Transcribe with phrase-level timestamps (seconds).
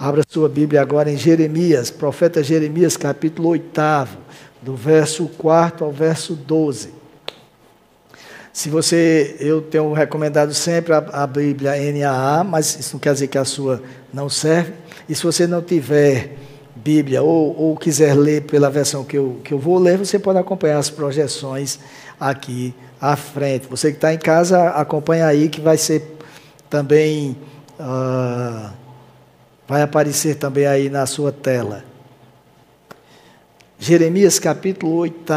[0.00, 4.08] Abra sua Bíblia agora em Jeremias, profeta Jeremias, capítulo 8,
[4.62, 6.88] do verso 4 ao verso 12.
[8.50, 13.28] Se você, eu tenho recomendado sempre a, a, Bíblia NAA, mas isso não quer dizer
[13.28, 14.72] que a sua não serve.
[15.06, 16.34] E se você não tiver
[16.74, 20.38] Bíblia ou, ou quiser ler pela versão que eu, que eu vou ler, você pode
[20.38, 21.78] acompanhar as projeções
[22.18, 23.66] aqui à frente.
[23.68, 26.16] Você que está em casa, acompanha aí que vai ser
[26.70, 27.36] também.
[27.78, 28.79] Uh,
[29.70, 31.84] Vai aparecer também aí na sua tela.
[33.78, 35.32] Jeremias capítulo 8,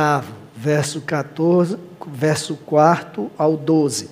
[0.58, 1.78] verso 14,
[2.08, 4.10] verso 4 ao 12.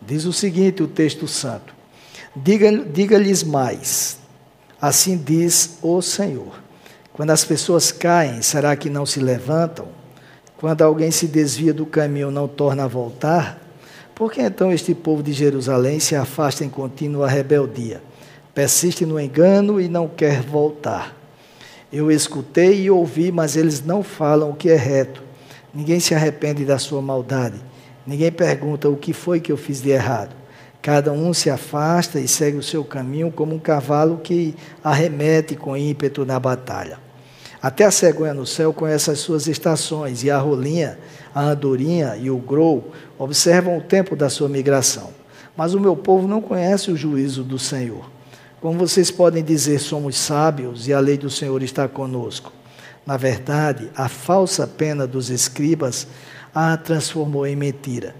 [0.00, 1.74] Diz o seguinte o texto santo:
[2.36, 3.18] Diga-lhes diga
[3.50, 4.18] mais,
[4.80, 6.54] assim diz o Senhor.
[7.12, 9.88] Quando as pessoas caem, será que não se levantam?
[10.56, 13.60] Quando alguém se desvia do caminho, não torna a voltar?
[14.14, 18.00] Por que então este povo de Jerusalém se afasta em contínua rebeldia?
[18.54, 21.16] Persiste no engano e não quer voltar.
[21.92, 25.22] Eu escutei e ouvi, mas eles não falam o que é reto.
[25.74, 27.60] Ninguém se arrepende da sua maldade.
[28.06, 30.34] Ninguém pergunta o que foi que eu fiz de errado.
[30.80, 35.76] Cada um se afasta e segue o seu caminho como um cavalo que arremete com
[35.76, 36.98] ímpeto na batalha.
[37.62, 40.98] Até a cegonha no céu conhece as suas estações, e a rolinha,
[41.34, 45.10] a andorinha e o grou observam o tempo da sua migração.
[45.56, 48.13] Mas o meu povo não conhece o juízo do Senhor.
[48.64, 52.50] Como vocês podem dizer, somos sábios e a lei do Senhor está conosco.
[53.04, 56.06] Na verdade, a falsa pena dos escribas
[56.54, 58.14] a transformou em mentira.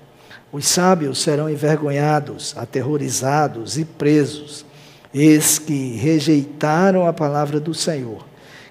[0.52, 4.66] Os sábios serão envergonhados, aterrorizados e presos,
[5.14, 8.22] eis que rejeitaram a palavra do Senhor.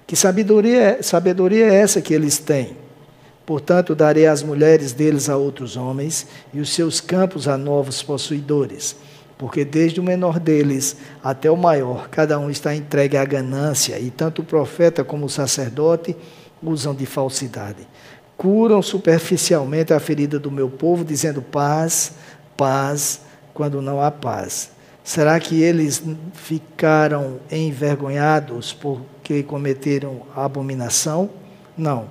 [0.06, 2.76] Que sabedoria, é, sabedoria é essa que eles têm?
[3.44, 8.94] Portanto, darei as mulheres deles a outros homens e os seus campos a novos possuidores
[9.36, 14.10] porque desde o menor deles até o maior, cada um está entregue à ganância, e
[14.10, 16.16] tanto o profeta como o sacerdote
[16.62, 17.86] usam de falsidade.
[18.36, 22.12] Curam superficialmente a ferida do meu povo, dizendo paz,
[22.56, 23.20] paz,
[23.52, 24.70] quando não há paz.
[25.02, 31.28] Será que eles ficaram envergonhados porque cometeram abominação?
[31.76, 32.06] Não,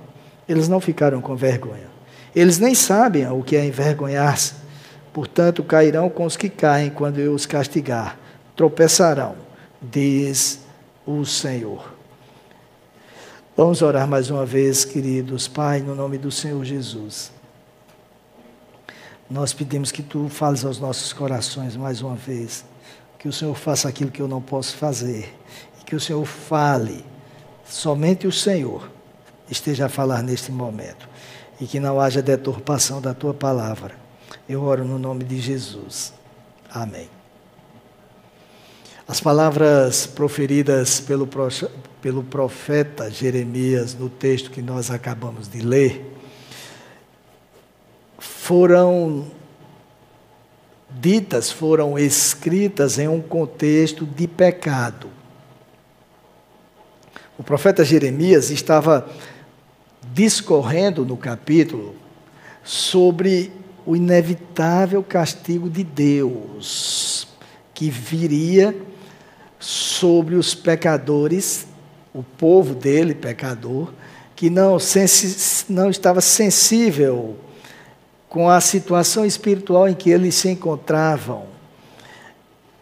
[0.48, 1.92] eles não ficaram com vergonha.
[2.34, 4.63] Eles nem sabem o que é envergonhar-se
[5.14, 8.18] Portanto, cairão com os que caem quando eu os castigar,
[8.56, 9.36] tropeçarão,
[9.80, 10.58] diz
[11.06, 11.94] o Senhor.
[13.56, 15.46] Vamos orar mais uma vez, queridos.
[15.46, 17.30] Pai, no nome do Senhor Jesus.
[19.30, 22.64] Nós pedimos que tu fales aos nossos corações mais uma vez,
[23.16, 25.32] que o Senhor faça aquilo que eu não posso fazer,
[25.80, 27.06] e que o Senhor fale,
[27.64, 28.90] somente o Senhor
[29.48, 31.08] esteja a falar neste momento,
[31.60, 34.02] e que não haja deturpação da tua palavra
[34.48, 36.12] eu oro no nome de Jesus.
[36.70, 37.08] Amém.
[39.06, 41.28] As palavras proferidas pelo,
[42.00, 46.12] pelo profeta Jeremias no texto que nós acabamos de ler
[48.18, 49.30] foram
[50.90, 55.08] ditas, foram escritas em um contexto de pecado.
[57.38, 59.08] O profeta Jeremias estava
[60.12, 61.94] discorrendo no capítulo
[62.62, 63.50] sobre
[63.86, 67.28] o inevitável castigo de Deus
[67.74, 68.74] que viria
[69.58, 71.66] sobre os pecadores,
[72.14, 73.92] o povo dele, pecador,
[74.36, 74.78] que não,
[75.68, 77.36] não estava sensível
[78.28, 81.46] com a situação espiritual em que eles se encontravam.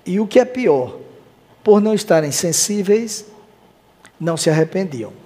[0.05, 0.99] E o que é pior,
[1.63, 3.25] por não estarem sensíveis,
[4.19, 5.22] não se arrependiam.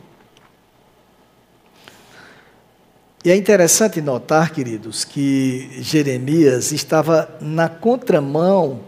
[3.27, 8.83] E é interessante notar, queridos, que Jeremias estava na contramão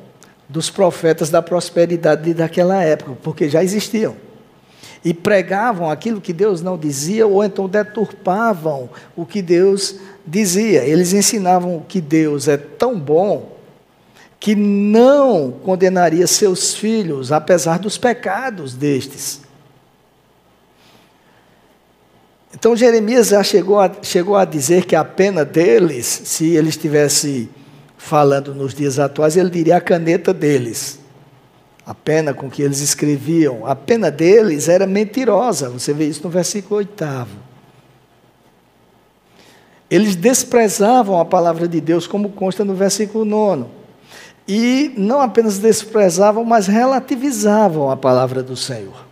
[0.48, 4.14] dos profetas da prosperidade daquela época, porque já existiam.
[5.04, 10.84] E pregavam aquilo que Deus não dizia, ou então deturpavam o que Deus dizia.
[10.84, 13.56] Eles ensinavam que Deus é tão bom
[14.38, 19.47] que não condenaria seus filhos, apesar dos pecados destes.
[22.58, 27.48] Então Jeremias já chegou a, chegou a dizer que a pena deles, se ele estivesse
[27.96, 30.98] falando nos dias atuais, ele diria a caneta deles.
[31.86, 35.70] A pena com que eles escreviam, a pena deles era mentirosa.
[35.70, 37.36] Você vê isso no versículo oitavo.
[39.88, 43.70] Eles desprezavam a palavra de Deus, como consta no versículo nono.
[44.48, 49.07] E não apenas desprezavam, mas relativizavam a palavra do Senhor.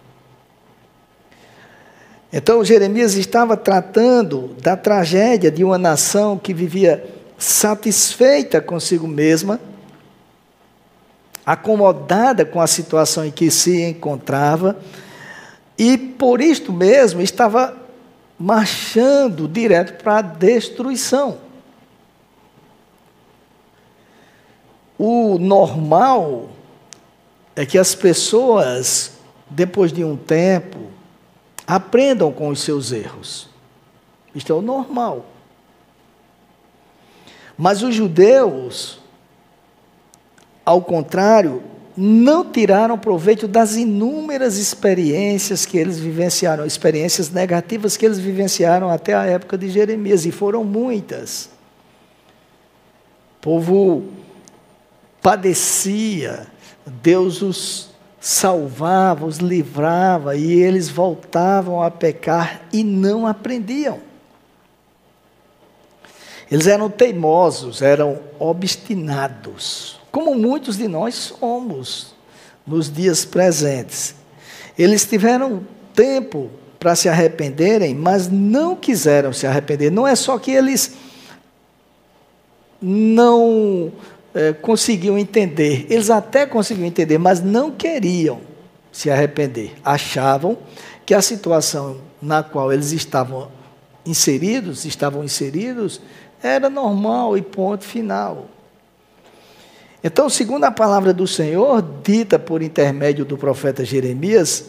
[2.32, 7.04] Então Jeremias estava tratando da tragédia de uma nação que vivia
[7.38, 9.60] satisfeita consigo mesma,
[11.44, 14.76] acomodada com a situação em que se encontrava,
[15.78, 17.76] e por isto mesmo estava
[18.38, 21.38] marchando direto para a destruição.
[24.98, 26.48] O normal
[27.54, 29.12] é que as pessoas,
[29.48, 30.85] depois de um tempo,
[31.66, 33.48] aprendam com os seus erros.
[34.34, 35.26] Isto é o normal.
[37.56, 39.00] Mas os judeus,
[40.64, 41.62] ao contrário,
[41.96, 49.14] não tiraram proveito das inúmeras experiências que eles vivenciaram, experiências negativas que eles vivenciaram até
[49.14, 51.48] a época de Jeremias, e foram muitas.
[53.38, 54.04] O povo
[55.22, 56.46] padecia,
[56.84, 64.00] Deus os salvava, os livrava, e eles voltavam a pecar e não aprendiam.
[66.50, 72.14] Eles eram teimosos, eram obstinados, como muitos de nós somos
[72.66, 74.14] nos dias presentes.
[74.78, 79.90] Eles tiveram tempo para se arrependerem, mas não quiseram se arrepender.
[79.90, 80.94] Não é só que eles
[82.80, 83.92] não
[84.36, 88.40] é, entender, eles até conseguiam entender, mas não queriam
[88.92, 89.72] se arrepender.
[89.82, 90.58] Achavam
[91.06, 93.48] que a situação na qual eles estavam
[94.04, 96.02] inseridos, estavam inseridos,
[96.42, 98.46] era normal e ponto final.
[100.04, 104.66] Então, segundo a palavra do Senhor, dita por intermédio do profeta Jeremias,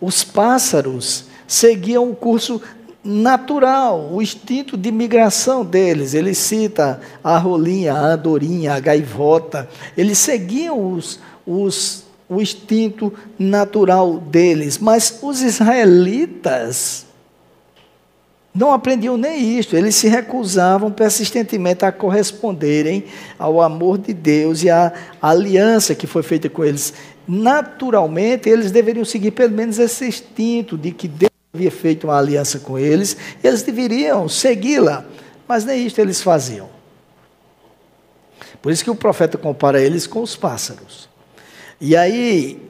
[0.00, 2.60] os pássaros seguiam o curso
[3.02, 6.14] natural, o instinto de migração deles.
[6.14, 9.68] Ele cita a rolinha, a andorinha, a gaivota.
[9.96, 14.78] Eles seguiam os, os, o instinto natural deles.
[14.78, 17.06] Mas os israelitas
[18.52, 23.04] não aprendiam nem isto, eles se recusavam persistentemente a corresponderem
[23.38, 24.92] ao amor de Deus e à
[25.22, 26.92] aliança que foi feita com eles.
[27.28, 32.60] Naturalmente, eles deveriam seguir pelo menos esse instinto de que Deus havia feito uma aliança
[32.60, 35.04] com eles, e eles deveriam segui-la,
[35.48, 36.68] mas nem isto eles faziam.
[38.62, 41.08] Por isso que o profeta compara eles com os pássaros.
[41.80, 42.62] E aí,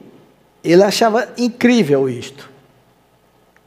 [0.63, 2.49] ele achava incrível isto.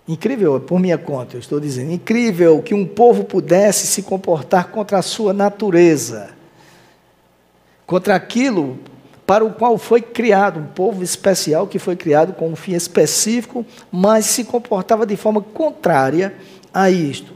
[0.06, 4.98] Incrível, por minha conta, eu estou dizendo, incrível que um povo pudesse se comportar contra
[4.98, 6.30] a sua natureza,
[7.86, 8.78] contra aquilo
[9.26, 13.64] para o qual foi criado, um povo especial que foi criado com um fim específico,
[13.90, 16.34] mas se comportava de forma contrária
[16.72, 17.32] a isto.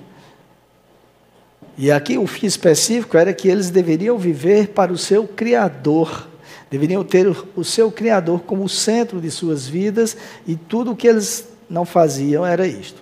[1.76, 6.28] E aqui o fim específico era que eles deveriam viver para o seu Criador,
[6.70, 7.26] deveriam ter
[7.56, 12.44] o seu Criador como centro de suas vidas e tudo o que eles não faziam
[12.44, 13.00] era isto.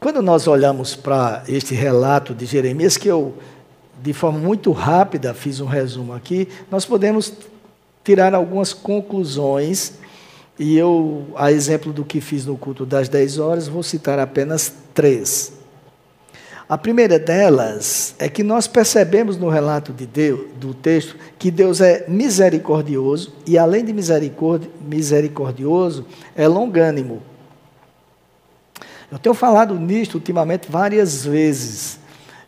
[0.00, 3.34] Quando nós olhamos para este relato de Jeremias, que eu,
[4.02, 7.32] de forma muito rápida, fiz um resumo aqui, nós podemos
[8.02, 9.92] tirar algumas conclusões,
[10.58, 14.72] e eu, a exemplo do que fiz no culto das 10 horas, vou citar apenas
[14.92, 15.52] três.
[16.68, 21.80] A primeira delas é que nós percebemos no relato de Deus, do texto que Deus
[21.80, 27.22] é misericordioso e, além de misericordioso, é longânimo.
[29.10, 32.00] Eu tenho falado nisto ultimamente várias vezes.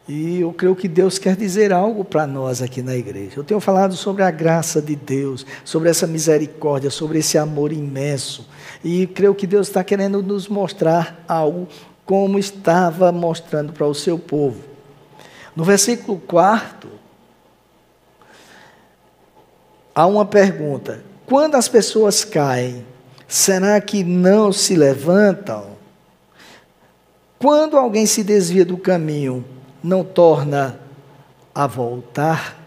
[0.07, 3.33] E eu creio que Deus quer dizer algo para nós aqui na igreja.
[3.37, 8.47] Eu tenho falado sobre a graça de Deus, sobre essa misericórdia, sobre esse amor imenso.
[8.83, 11.67] E creio que Deus está querendo nos mostrar algo
[12.05, 14.63] como estava mostrando para o seu povo.
[15.57, 16.91] No versículo 4,
[19.95, 22.85] há uma pergunta: quando as pessoas caem,
[23.27, 25.73] será que não se levantam?
[27.39, 29.45] Quando alguém se desvia do caminho,
[29.85, 30.81] não torna
[31.55, 32.59] a voltar?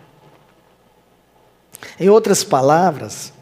[2.00, 3.34] Em outras palavras,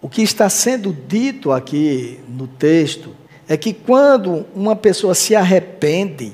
[0.00, 3.16] o que está sendo dito aqui no texto
[3.48, 6.32] é que quando uma pessoa se arrepende,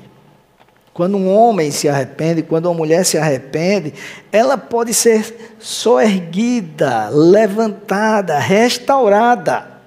[0.93, 3.93] quando um homem se arrepende, quando uma mulher se arrepende,
[4.31, 9.79] ela pode ser soerguida, levantada, restaurada.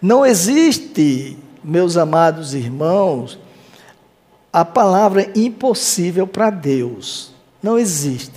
[0.00, 3.38] Não existe, meus amados irmãos,
[4.56, 7.30] a palavra impossível para Deus.
[7.62, 8.32] Não existe.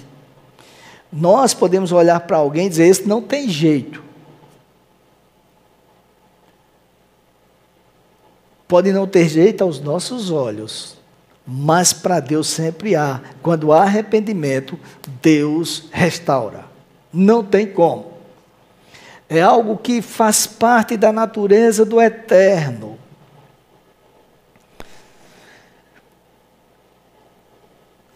[1.09, 4.03] Nós podemos olhar para alguém e dizer: esse não tem jeito.
[8.67, 10.97] Pode não ter jeito aos nossos olhos,
[11.47, 13.21] mas para Deus sempre há.
[13.41, 14.77] Quando há arrependimento,
[15.21, 16.65] Deus restaura.
[17.13, 18.11] Não tem como.
[19.29, 22.99] É algo que faz parte da natureza do eterno.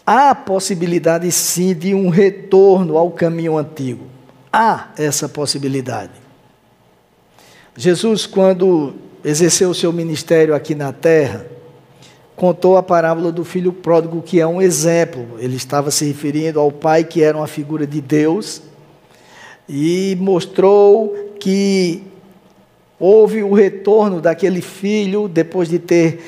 [0.06, 4.06] Há possibilidade sim de um retorno ao caminho antigo.
[4.52, 6.12] Há essa possibilidade.
[7.76, 8.94] Jesus, quando
[9.24, 11.46] exerceu o seu ministério aqui na terra,
[12.36, 15.40] contou a parábola do filho pródigo, que é um exemplo.
[15.40, 18.62] Ele estava se referindo ao pai, que era uma figura de Deus,
[19.68, 22.04] e mostrou que
[23.00, 26.22] houve o retorno daquele filho depois de ter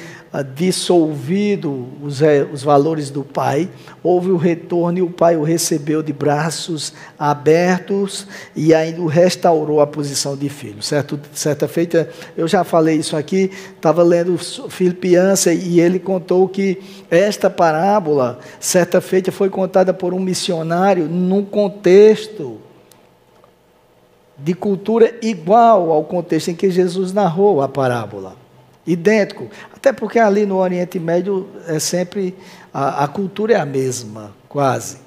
[0.43, 3.69] dissolvido os, eh, os valores do pai,
[4.03, 9.79] houve o retorno e o pai o recebeu de braços abertos e ainda o restaurou
[9.79, 10.81] a posição de filho.
[10.81, 14.37] Certo, certa feita, eu já falei isso aqui, estava lendo
[14.69, 21.45] Filipiança e ele contou que esta parábola, certa feita, foi contada por um missionário num
[21.45, 22.59] contexto
[24.37, 28.44] de cultura igual ao contexto em que Jesus narrou a parábola
[28.85, 29.49] idêntico.
[29.73, 32.35] Até porque ali no Oriente Médio é sempre
[32.73, 34.97] a, a cultura é a mesma, quase.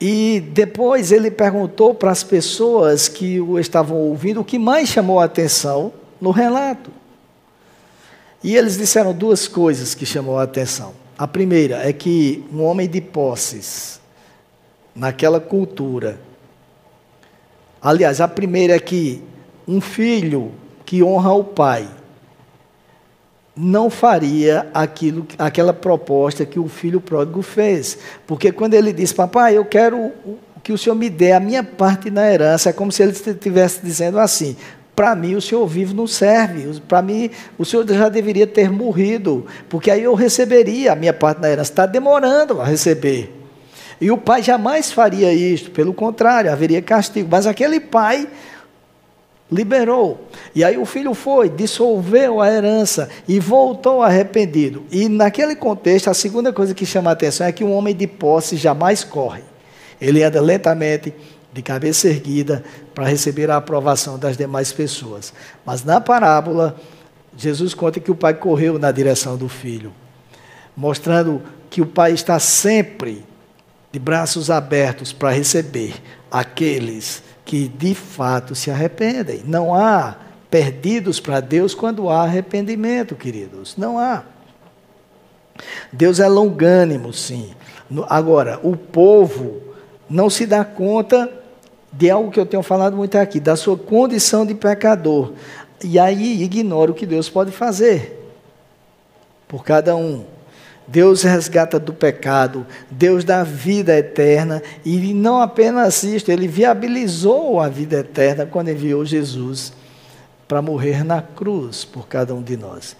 [0.00, 5.20] E depois ele perguntou para as pessoas que o estavam ouvindo o que mais chamou
[5.20, 6.90] a atenção no relato.
[8.42, 10.94] E eles disseram duas coisas que chamou a atenção.
[11.18, 14.00] A primeira é que um homem de posses,
[14.94, 16.18] naquela cultura,
[17.82, 19.22] aliás, a primeira é que
[19.68, 20.52] um filho
[20.90, 21.88] que honra o pai,
[23.54, 27.96] não faria aquilo, aquela proposta que o filho pródigo fez.
[28.26, 30.10] Porque quando ele disse, papai, eu quero
[30.64, 33.80] que o senhor me dê a minha parte na herança, é como se ele estivesse
[33.84, 34.56] dizendo assim:
[34.96, 39.46] para mim o senhor vivo não serve, para mim o senhor já deveria ter morrido,
[39.68, 41.70] porque aí eu receberia a minha parte na herança.
[41.70, 43.32] Está demorando a receber.
[44.00, 47.28] E o pai jamais faria isto, pelo contrário, haveria castigo.
[47.30, 48.26] Mas aquele pai
[49.50, 50.28] liberou.
[50.54, 54.84] E aí o filho foi, dissolveu a herança e voltou arrependido.
[54.90, 58.06] E naquele contexto, a segunda coisa que chama a atenção é que um homem de
[58.06, 59.42] posse jamais corre.
[60.00, 61.12] Ele anda lentamente,
[61.52, 62.64] de cabeça erguida,
[62.94, 65.32] para receber a aprovação das demais pessoas.
[65.66, 66.76] Mas na parábola,
[67.36, 69.92] Jesus conta que o pai correu na direção do filho,
[70.76, 73.24] mostrando que o pai está sempre
[73.92, 75.94] de braços abertos para receber
[76.30, 79.42] aqueles que de fato se arrependem.
[79.44, 80.14] Não há
[80.48, 83.76] perdidos para Deus quando há arrependimento, queridos.
[83.76, 84.22] Não há.
[85.92, 87.50] Deus é longânimo, sim.
[88.08, 89.60] Agora, o povo
[90.08, 91.28] não se dá conta
[91.92, 95.32] de algo que eu tenho falado muito aqui, da sua condição de pecador.
[95.82, 98.32] E aí ignora o que Deus pode fazer
[99.48, 100.24] por cada um.
[100.90, 107.68] Deus resgata do pecado, Deus dá vida eterna, e não apenas isso, ele viabilizou a
[107.68, 109.72] vida eterna quando enviou Jesus
[110.48, 112.96] para morrer na cruz por cada um de nós.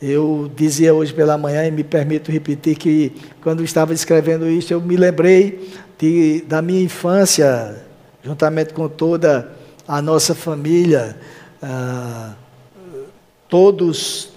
[0.00, 4.80] Eu dizia hoje pela manhã, e me permito repetir, que quando estava escrevendo isso, eu
[4.80, 7.84] me lembrei de, da minha infância,
[8.24, 9.52] juntamente com toda
[9.86, 11.16] a nossa família,
[11.62, 12.34] ah,
[13.48, 14.31] todos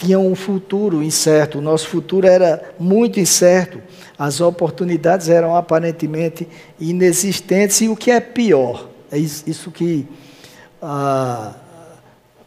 [0.00, 3.80] tinham um futuro incerto, o nosso futuro era muito incerto,
[4.18, 6.48] as oportunidades eram aparentemente
[6.80, 10.08] inexistentes, e o que é pior, é isso que
[10.80, 11.52] ah,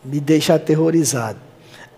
[0.03, 1.37] me deixa aterrorizado.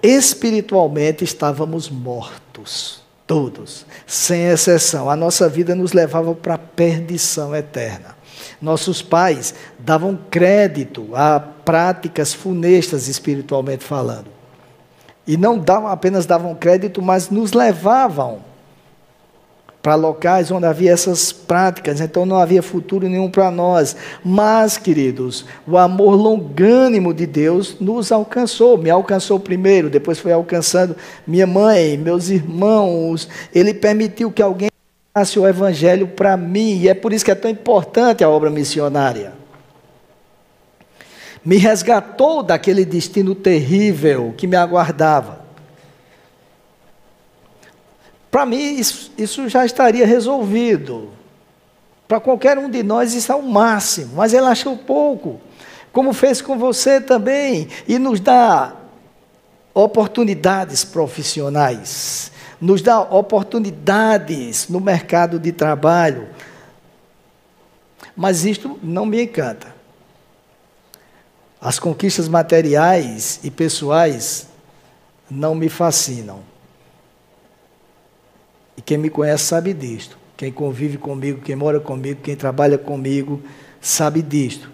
[0.04, 5.10] Espiritualmente estávamos mortos, todos, sem exceção.
[5.10, 8.14] A nossa vida nos levava para a perdição eterna.
[8.62, 14.35] Nossos pais davam crédito a práticas funestas espiritualmente falando.
[15.28, 18.40] E não davam, apenas davam crédito, mas nos levavam
[19.82, 23.96] para locais onde havia essas práticas, então não havia futuro nenhum para nós.
[24.24, 30.96] Mas, queridos, o amor longânimo de Deus nos alcançou, me alcançou primeiro, depois foi alcançando
[31.28, 33.30] minha mãe, meus irmãos.
[33.54, 34.70] Ele permitiu que alguém
[35.14, 38.50] passe o evangelho para mim, e é por isso que é tão importante a obra
[38.50, 39.45] missionária
[41.46, 45.46] me resgatou daquele destino terrível que me aguardava.
[48.32, 51.12] Para mim, isso, isso, já estaria resolvido.
[52.08, 55.40] Para qualquer um de nós, isso é o máximo, mas ele achou pouco,
[55.94, 58.74] como fez com você também, e nos dá
[59.74, 66.28] oportunidades profissionais, nos dá oportunidades no mercado de trabalho.
[68.16, 69.75] Mas isto não me encanta.
[71.66, 74.46] As conquistas materiais e pessoais
[75.28, 76.42] não me fascinam.
[78.78, 80.16] E quem me conhece sabe disto.
[80.38, 83.42] Quem convive comigo, quem mora comigo, quem trabalha comigo,
[83.82, 84.70] sabe disto.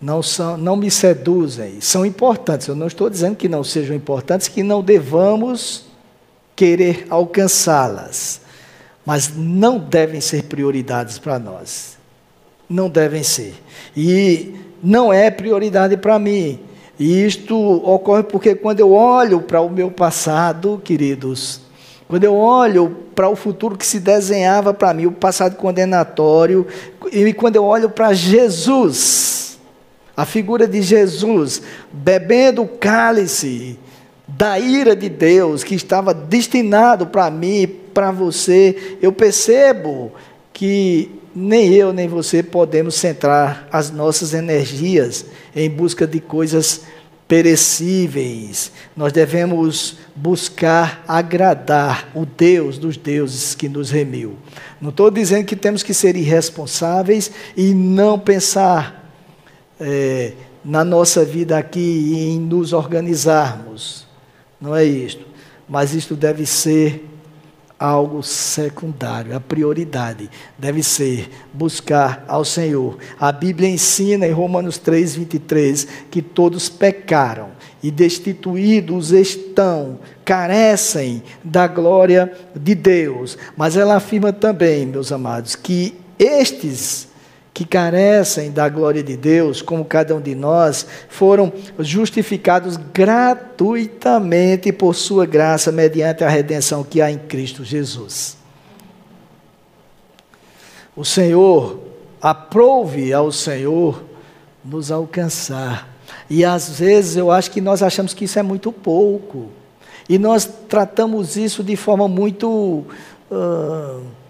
[0.00, 2.68] Não, são, não me seduzem, são importantes.
[2.68, 5.84] Eu não estou dizendo que não sejam importantes, que não devamos
[6.56, 8.40] querer alcançá-las,
[9.04, 11.98] mas não devem ser prioridades para nós.
[12.66, 13.62] Não devem ser.
[13.94, 16.60] E não é prioridade para mim.
[16.98, 21.60] E isto ocorre porque quando eu olho para o meu passado, queridos,
[22.08, 26.66] quando eu olho para o futuro que se desenhava para mim, o passado condenatório,
[27.12, 29.58] e quando eu olho para Jesus,
[30.16, 31.60] a figura de Jesus,
[31.92, 33.78] bebendo o cálice
[34.26, 40.12] da ira de Deus que estava destinado para mim, para você, eu percebo
[40.52, 46.80] que nem eu nem você podemos centrar as nossas energias em busca de coisas
[47.28, 48.72] perecíveis.
[48.96, 54.38] Nós devemos buscar agradar o Deus dos deuses que nos remiu.
[54.80, 59.12] Não estou dizendo que temos que ser irresponsáveis e não pensar
[59.78, 60.32] é,
[60.64, 64.06] na nossa vida aqui em nos organizarmos.
[64.58, 65.26] Não é isto.
[65.68, 67.04] Mas isto deve ser
[67.78, 69.36] algo secundário.
[69.36, 72.98] A prioridade deve ser buscar ao Senhor.
[73.18, 77.50] A Bíblia ensina em Romanos 3, 23 que todos pecaram
[77.82, 83.36] e destituídos estão, carecem da glória de Deus.
[83.56, 87.08] Mas ela afirma também, meus amados, que estes
[87.56, 94.94] que carecem da glória de Deus, como cada um de nós, foram justificados gratuitamente por
[94.94, 98.36] Sua graça, mediante a redenção que há em Cristo Jesus.
[100.94, 101.80] O Senhor,
[102.20, 104.04] aprove ao Senhor
[104.62, 105.88] nos alcançar.
[106.28, 109.48] E às vezes eu acho que nós achamos que isso é muito pouco.
[110.06, 112.84] E nós tratamos isso de forma muito.
[113.30, 114.25] Uh,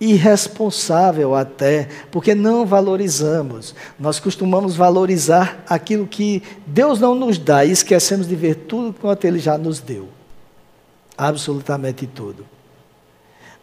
[0.00, 3.74] irresponsável até, porque não valorizamos.
[3.98, 9.24] Nós costumamos valorizar aquilo que Deus não nos dá e esquecemos de ver tudo quanto
[9.24, 10.08] Ele já nos deu.
[11.16, 12.44] Absolutamente tudo.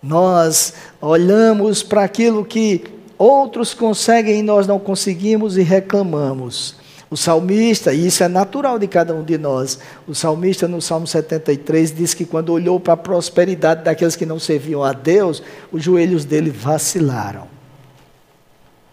[0.02, 2.84] Nós olhamos para aquilo que
[3.18, 6.81] outros conseguem e nós não conseguimos e reclamamos.
[7.12, 11.06] O salmista, e isso é natural de cada um de nós, o salmista no Salmo
[11.06, 15.44] 73 diz que quando olhou para a prosperidade daqueles que não serviam a Deus,
[15.74, 17.50] os joelhos dele vacilaram.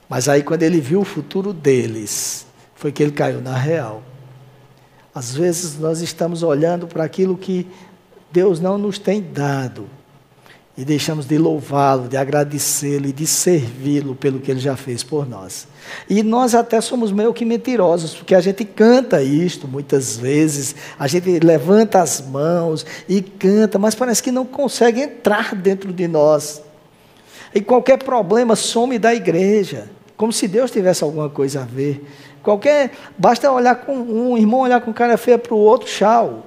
[0.09, 4.03] Mas aí, quando ele viu o futuro deles, foi que ele caiu na real.
[5.15, 7.69] Às vezes nós estamos olhando para aquilo que
[8.33, 9.89] Deus não nos tem dado
[10.79, 15.29] e deixamos de louvá-lo, de agradecê-lo e de servi-lo pelo que ele já fez por
[15.29, 15.67] nós.
[16.09, 21.09] E nós até somos meio que mentirosos, porque a gente canta isto muitas vezes, a
[21.09, 26.63] gente levanta as mãos e canta, mas parece que não consegue entrar dentro de nós.
[27.53, 32.09] E qualquer problema some da igreja, como se Deus tivesse alguma coisa a ver.
[32.41, 36.47] Qualquer, basta olhar com um irmão olhar com cara feia para o outro, tchau.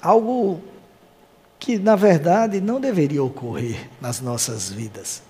[0.00, 0.60] Algo
[1.58, 5.22] que, na verdade, não deveria ocorrer nas nossas vidas.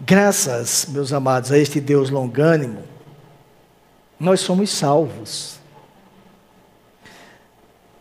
[0.00, 2.84] Graças, meus amados, a este Deus longânimo,
[4.18, 5.58] nós somos salvos.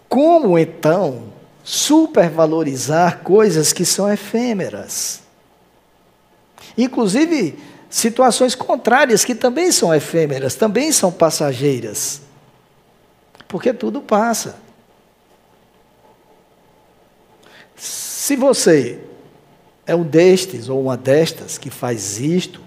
[0.08, 1.34] Como então
[1.64, 5.22] supervalorizar coisas que são efêmeras?
[6.78, 7.60] Inclusive
[7.90, 12.22] situações contrárias que também são efêmeras, também são passageiras
[13.50, 14.56] porque tudo passa.
[17.76, 19.00] Se você
[19.88, 22.62] é um destes ou uma destas que faz isto,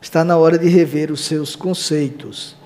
[0.00, 2.56] está na hora de rever os seus conceitos.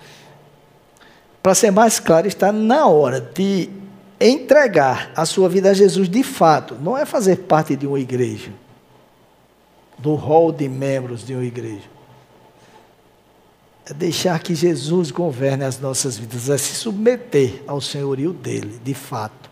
[1.42, 3.68] Para ser mais claro, está na hora de
[4.20, 6.76] entregar a sua vida a Jesus de fato.
[6.80, 8.52] Não é fazer parte de uma igreja,
[9.98, 11.95] do rol de membros de uma igreja
[13.88, 18.92] é deixar que Jesus governe as nossas vidas, é se submeter ao senhorio dele, de
[18.94, 19.48] fato.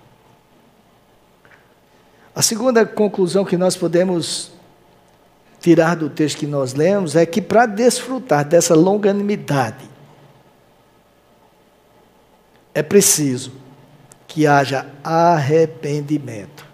[2.35, 4.51] A segunda conclusão que nós podemos
[5.61, 9.89] tirar do texto que nós lemos é que para desfrutar dessa longanimidade,
[12.75, 13.53] é preciso
[14.27, 16.67] que haja arrependimento.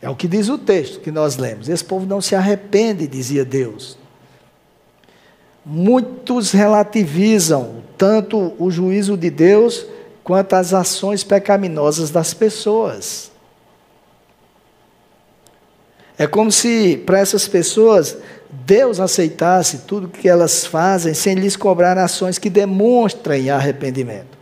[0.00, 1.68] É o que diz o texto que nós lemos.
[1.68, 3.97] Esse povo não se arrepende, dizia Deus.
[5.64, 9.86] Muitos relativizam tanto o juízo de Deus
[10.24, 13.30] quanto as ações pecaminosas das pessoas.
[16.18, 18.16] É como se para essas pessoas
[18.50, 24.36] Deus aceitasse tudo que elas fazem sem lhes cobrar ações que demonstrem arrependimento.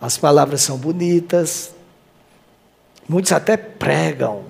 [0.00, 1.74] As palavras são bonitas,
[3.08, 4.44] muitos até pregam,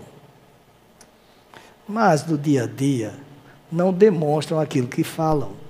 [1.86, 3.14] mas no dia a dia
[3.74, 5.64] não demonstram aquilo que falam.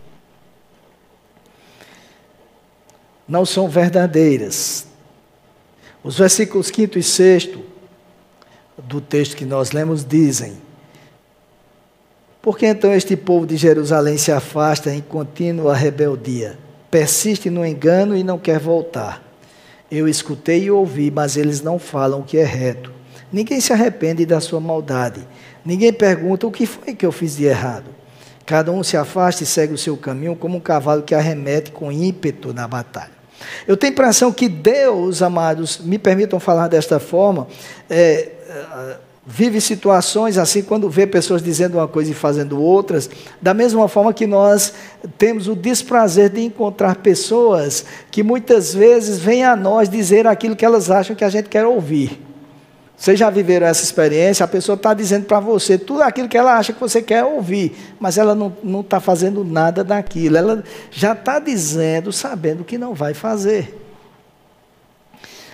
[3.28, 4.86] não são verdadeiras.
[6.02, 7.50] Os versículos 5 e 6
[8.78, 10.54] do texto que nós lemos dizem:
[12.42, 16.58] Por que então este povo de Jerusalém se afasta em contínua rebeldia?
[16.90, 19.22] Persiste no engano e não quer voltar.
[19.90, 22.92] Eu escutei e ouvi, mas eles não falam o que é reto.
[23.32, 25.26] Ninguém se arrepende da sua maldade.
[25.64, 27.86] Ninguém pergunta o que foi que eu fiz de errado.
[28.44, 31.90] Cada um se afasta e segue o seu caminho como um cavalo que arremete com
[31.90, 33.14] ímpeto na batalha.
[33.66, 37.46] Eu tenho a impressão que Deus, amados, me permitam falar desta forma,
[37.88, 38.96] é, é,
[39.26, 43.08] vive situações assim quando vê pessoas dizendo uma coisa e fazendo outras,
[43.40, 44.74] da mesma forma que nós
[45.16, 50.64] temos o desprazer de encontrar pessoas que muitas vezes vêm a nós dizer aquilo que
[50.64, 52.20] elas acham que a gente quer ouvir.
[52.96, 54.44] Vocês já viveram essa experiência?
[54.44, 57.94] A pessoa está dizendo para você tudo aquilo que ela acha que você quer ouvir,
[57.98, 60.36] mas ela não está fazendo nada daquilo.
[60.36, 63.80] Ela já está dizendo, sabendo que não vai fazer.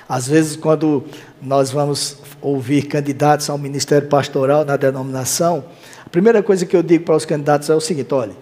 [0.09, 1.05] Às vezes, quando
[1.40, 5.64] nós vamos ouvir candidatos ao ministério pastoral na denominação,
[6.05, 8.37] a primeira coisa que eu digo para os candidatos é o seguinte: olhe,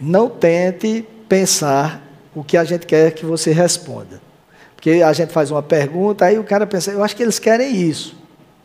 [0.00, 2.02] não tente pensar
[2.34, 4.20] o que a gente quer que você responda.
[4.74, 7.74] Porque a gente faz uma pergunta, aí o cara pensa, eu acho que eles querem
[7.76, 8.17] isso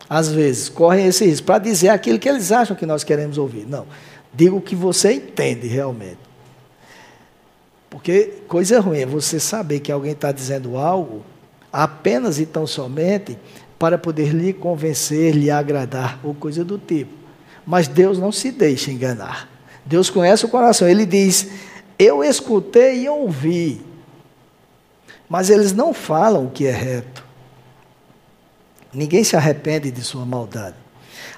[0.08, 3.66] às vezes, correm esse risco para dizer aquilo que eles acham que nós queremos ouvir.
[3.66, 3.86] Não.
[4.32, 6.18] Diga o que você entende realmente.
[7.88, 11.24] Porque coisa ruim é você saber que alguém está dizendo algo
[11.72, 13.38] apenas e tão somente
[13.78, 17.12] para poder lhe convencer, lhe agradar ou coisa do tipo.
[17.66, 19.48] Mas Deus não se deixa enganar.
[19.86, 20.88] Deus conhece o coração.
[20.88, 21.48] Ele diz:
[21.98, 23.80] Eu escutei e ouvi.
[25.28, 27.23] Mas eles não falam o que é reto.
[28.94, 30.76] Ninguém se arrepende de sua maldade.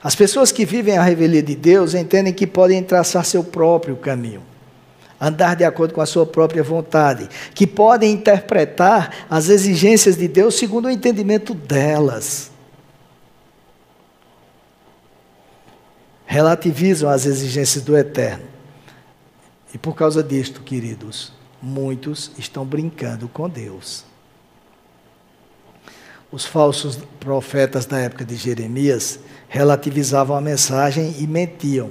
[0.03, 4.42] As pessoas que vivem a revelia de Deus entendem que podem traçar seu próprio caminho,
[5.21, 10.55] andar de acordo com a sua própria vontade, que podem interpretar as exigências de Deus
[10.55, 12.51] segundo o entendimento delas.
[16.27, 18.45] Relativizam as exigências do eterno.
[19.73, 24.06] E por causa disto, queridos, muitos estão brincando com Deus
[26.37, 29.18] os falsos profetas da época de Jeremias
[29.49, 31.88] relativizavam a mensagem e mentiam.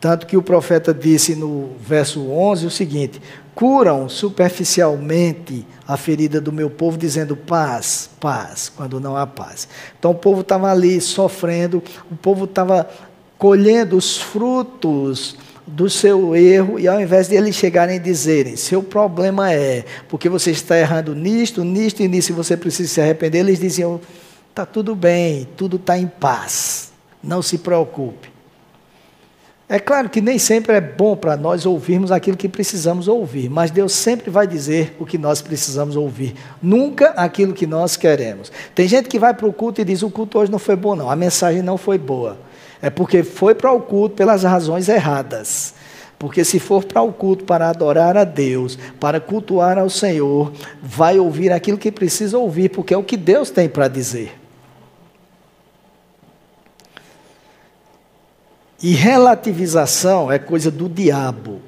[0.00, 3.20] Tanto que o profeta disse no verso 11 o seguinte:
[3.54, 9.68] curam superficialmente a ferida do meu povo, dizendo paz, paz, quando não há paz.
[9.98, 12.88] Então o povo estava ali sofrendo, o povo estava
[13.36, 15.36] colhendo os frutos
[15.66, 20.28] do seu erro e ao invés de eles chegarem e dizerem, seu problema é porque
[20.28, 24.00] você está errando nisto, nisto e nisso e você precisa se arrepender, eles diziam,
[24.48, 28.36] está tudo bem, tudo está em paz, não se preocupe.
[29.68, 33.72] É claro que nem sempre é bom para nós ouvirmos aquilo que precisamos ouvir, mas
[33.72, 38.52] Deus sempre vai dizer o que nós precisamos ouvir, nunca aquilo que nós queremos.
[38.76, 40.94] Tem gente que vai para o culto e diz: o culto hoje não foi bom,
[40.94, 42.38] não, a mensagem não foi boa.
[42.80, 45.74] É porque foi para o culto pelas razões erradas.
[46.18, 51.18] Porque se for para o culto para adorar a Deus, para cultuar ao Senhor, vai
[51.18, 54.38] ouvir aquilo que precisa ouvir, porque é o que Deus tem para dizer.
[58.82, 61.60] E relativização é coisa do diabo.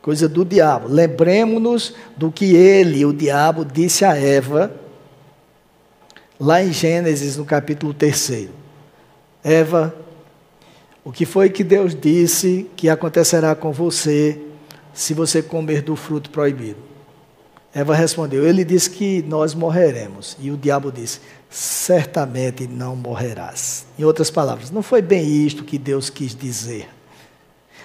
[0.00, 0.88] Coisa do diabo.
[0.88, 4.72] Lembremos-nos do que ele, o diabo, disse a Eva,
[6.40, 8.61] lá em Gênesis, no capítulo 3.
[9.42, 9.94] Eva,
[11.04, 14.40] o que foi que Deus disse que acontecerá com você
[14.94, 16.92] se você comer do fruto proibido?
[17.74, 20.36] Eva respondeu: Ele disse que nós morreremos.
[20.38, 23.86] E o diabo disse: Certamente não morrerás.
[23.98, 26.88] Em outras palavras, não foi bem isto que Deus quis dizer.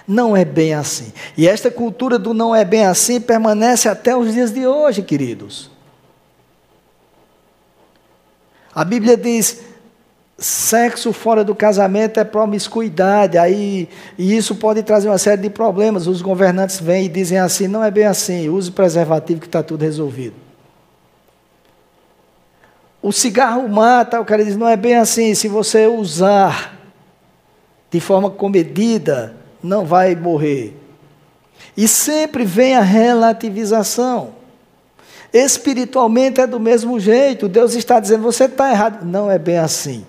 [0.06, 1.12] Não é bem assim.
[1.36, 5.70] E esta cultura do não é bem assim permanece até os dias de hoje, queridos.
[8.74, 9.60] A Bíblia diz:
[10.40, 16.06] Sexo fora do casamento é promiscuidade, aí, e isso pode trazer uma série de problemas.
[16.06, 19.82] Os governantes vêm e dizem assim: não é bem assim, use preservativo que está tudo
[19.82, 20.36] resolvido.
[23.02, 26.78] O cigarro mata, o cara diz: não é bem assim, se você usar
[27.90, 30.76] de forma comedida, não vai morrer.
[31.76, 34.34] E sempre vem a relativização.
[35.32, 39.04] Espiritualmente é do mesmo jeito, Deus está dizendo: você está errado.
[39.04, 40.06] Não é bem assim.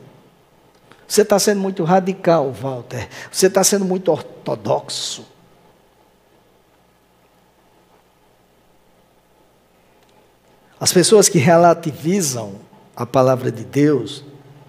[1.10, 3.10] Você está sendo muito radical, Walter.
[3.32, 5.26] Você está sendo muito ortodoxo.
[10.80, 12.58] As pessoas que relativizam
[12.96, 14.24] a palavra de Deus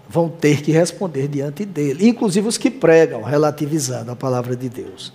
[0.09, 5.13] vão ter que responder diante dele, inclusive os que pregam relativizando a palavra de Deus.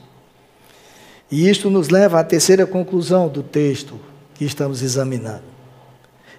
[1.29, 3.99] E isto nos leva à terceira conclusão do texto
[4.33, 5.43] que estamos examinando.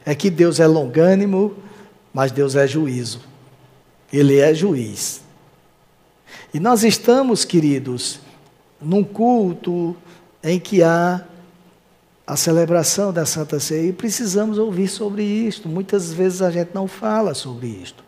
[0.05, 1.57] É que Deus é longânimo,
[2.13, 3.19] mas Deus é juízo.
[4.11, 5.21] Ele é juiz.
[6.53, 8.19] E nós estamos, queridos,
[8.81, 9.95] num culto
[10.43, 11.25] em que há
[12.25, 15.69] a celebração da Santa Ceia e precisamos ouvir sobre isto.
[15.69, 18.03] Muitas vezes a gente não fala sobre isto.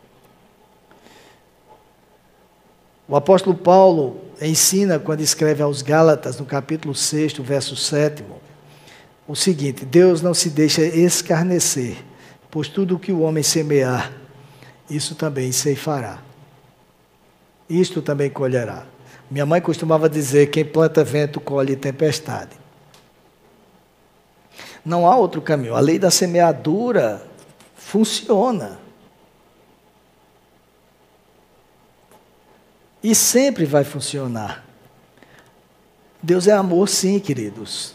[3.08, 8.22] O apóstolo Paulo ensina, quando escreve aos Gálatas, no capítulo 6, verso 7,
[9.26, 11.96] o seguinte: Deus não se deixa escarnecer,
[12.50, 14.12] pois tudo o que o homem semear,
[14.90, 16.18] isso também ceifará.
[17.68, 18.84] Isto também colherá.
[19.30, 22.58] Minha mãe costumava dizer: quem planta vento colhe tempestade.
[24.84, 25.76] Não há outro caminho.
[25.76, 27.24] A lei da semeadura
[27.76, 28.78] funciona.
[33.02, 34.64] E sempre vai funcionar.
[36.22, 37.94] Deus é amor, sim, queridos.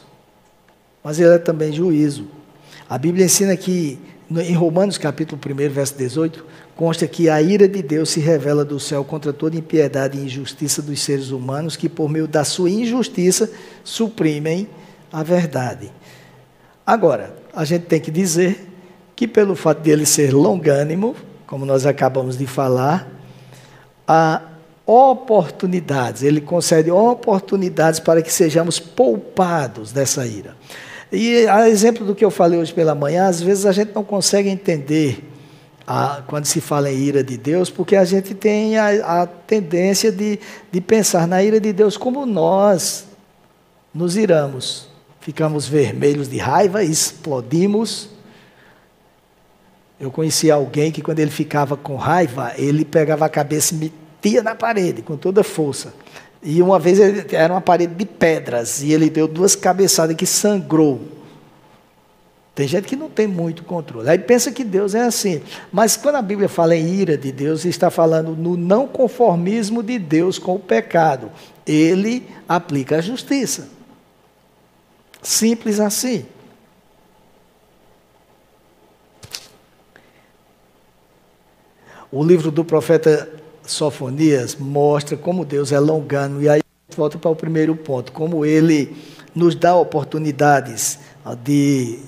[1.04, 2.28] Mas Ele é também juízo.
[2.90, 4.00] A Bíblia ensina que,
[4.32, 8.80] em Romanos capítulo 1, verso 18, consta que a ira de Deus se revela do
[8.80, 13.50] céu contra toda impiedade e injustiça dos seres humanos que, por meio da sua injustiça,
[13.84, 14.68] suprimem
[15.12, 15.92] a verdade.
[16.86, 18.68] Agora, a gente tem que dizer
[19.16, 21.16] que, pelo fato de ele ser longânimo,
[21.48, 23.10] como nós acabamos de falar,
[24.08, 24.42] a
[24.86, 30.56] oportunidades, ele concede oportunidades para que sejamos poupados dessa ira.
[31.12, 34.04] E a exemplo do que eu falei hoje pela manhã, às vezes a gente não
[34.04, 35.24] consegue entender
[35.88, 40.12] a, quando se fala em ira de Deus, porque a gente tem a, a tendência
[40.12, 40.40] de,
[40.72, 43.06] de pensar na ira de Deus como nós
[43.94, 44.90] nos iramos.
[45.22, 48.10] Ficamos vermelhos de raiva, explodimos.
[50.00, 53.92] Eu conheci alguém que, quando ele ficava com raiva, ele pegava a cabeça e
[54.26, 55.94] batia na parede com toda força.
[56.42, 60.26] E uma vez ele, era uma parede de pedras e ele deu duas cabeçadas que
[60.26, 61.02] sangrou.
[62.56, 64.10] Tem gente que não tem muito controle.
[64.10, 65.42] Aí pensa que Deus é assim.
[65.74, 70.00] Mas quando a Bíblia fala em ira de Deus, está falando no não conformismo de
[70.00, 71.30] Deus com o pecado.
[71.68, 73.68] Ele aplica a justiça.
[75.22, 76.26] Simples assim.
[82.10, 83.30] O livro do profeta
[83.64, 86.42] Sofonias mostra como Deus é longano.
[86.42, 86.62] E aí
[86.96, 88.96] volta para o primeiro ponto, como ele
[89.34, 91.00] nos dá oportunidades
[91.44, 92.00] de,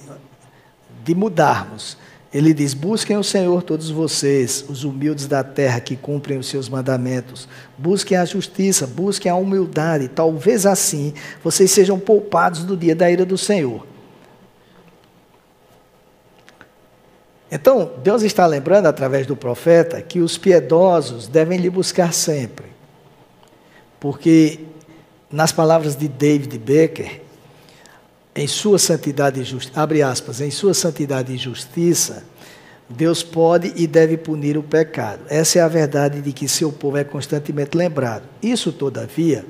[1.08, 1.98] de mudarmos.
[2.34, 6.68] Ele diz: Busquem o Senhor, todos vocês, os humildes da terra que cumprem os seus
[6.68, 7.48] mandamentos.
[7.78, 10.10] Busquem a justiça, busquem a humildade.
[10.10, 13.88] Talvez assim vocês sejam poupados do dia da ira do Senhor.
[17.50, 22.66] Então, Deus está lembrando através do profeta que os piedosos devem lhe buscar sempre.
[24.02, 24.60] Porque,
[25.32, 27.22] nas palavras de David Becker,
[28.38, 32.24] em sua santidade e justiça, abre aspas, em sua santidade e justiça,
[32.88, 35.22] Deus pode e deve punir o pecado.
[35.28, 38.24] Essa é a verdade de que seu povo é constantemente lembrado.
[38.42, 39.44] Isso, todavia,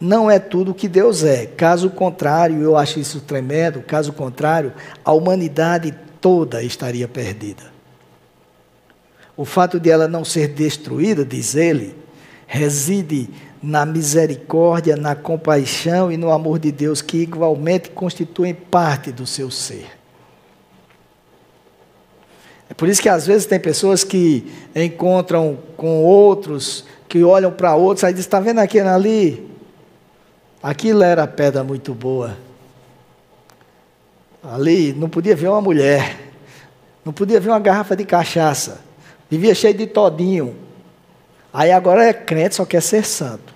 [0.00, 1.44] não é tudo que Deus é.
[1.44, 4.72] Caso contrário, eu acho isso tremendo, caso contrário,
[5.04, 7.64] a humanidade toda estaria perdida.
[9.36, 11.96] O fato de ela não ser destruída, diz ele,
[12.46, 13.28] reside
[13.62, 19.50] na misericórdia, na compaixão e no amor de Deus, que igualmente constituem parte do seu
[19.50, 19.86] ser.
[22.68, 27.74] É por isso que às vezes tem pessoas que encontram com outros, que olham para
[27.76, 29.50] outros, aí dizem: está vendo aquele ali?
[30.62, 32.36] Aquilo era pedra muito boa.
[34.42, 36.18] Ali não podia ver uma mulher,
[37.04, 38.80] não podia ver uma garrafa de cachaça,
[39.30, 40.56] vivia cheio de todinho.
[41.52, 43.54] Aí agora é crente, só quer ser santo.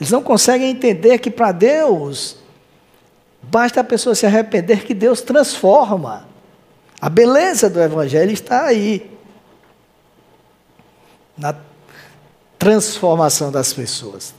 [0.00, 2.38] Eles não conseguem entender que para Deus
[3.42, 6.26] basta a pessoa se arrepender que Deus transforma.
[7.00, 9.10] A beleza do Evangelho está aí.
[11.36, 11.54] Na
[12.58, 14.34] transformação das pessoas.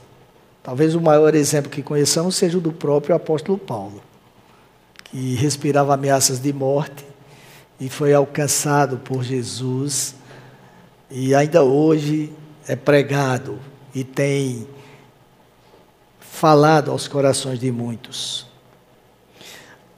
[0.62, 4.02] Talvez o maior exemplo que conheçamos seja o do próprio apóstolo Paulo
[5.10, 7.04] que respirava ameaças de morte
[7.78, 10.14] e foi alcançado por Jesus
[11.10, 12.32] e ainda hoje
[12.66, 13.58] é pregado
[13.94, 14.66] e tem
[16.18, 18.46] falado aos corações de muitos.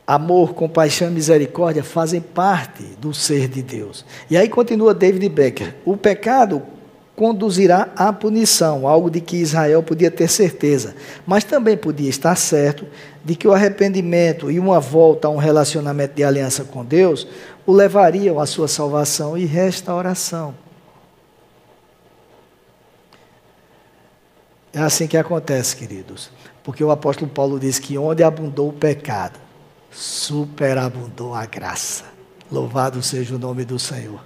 [0.07, 4.05] Amor, compaixão e misericórdia fazem parte do ser de Deus.
[4.31, 6.63] E aí continua David Becker: o pecado
[7.15, 10.95] conduzirá à punição, algo de que Israel podia ter certeza,
[11.27, 12.87] mas também podia estar certo
[13.25, 17.27] de que o arrependimento e uma volta a um relacionamento de aliança com Deus
[17.67, 20.55] o levariam à sua salvação e restauração.
[24.79, 26.31] É assim que acontece, queridos.
[26.63, 29.37] Porque o apóstolo Paulo diz que onde abundou o pecado,
[29.91, 32.05] superabundou a graça.
[32.49, 34.21] Louvado seja o nome do Senhor.